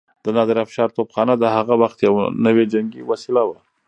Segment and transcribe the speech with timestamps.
[0.25, 2.13] د نادرافشار توپخانه د هغه وخت يو
[2.45, 3.57] نوی جنګي وسيله وه.